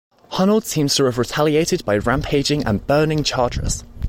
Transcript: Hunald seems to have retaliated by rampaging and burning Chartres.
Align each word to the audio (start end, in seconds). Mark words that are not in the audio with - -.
Hunald 0.31 0.63
seems 0.63 0.95
to 0.95 1.05
have 1.05 1.19
retaliated 1.19 1.85
by 1.85 1.95
rampaging 1.99 2.63
and 2.65 2.87
burning 2.87 3.23
Chartres. 3.23 3.83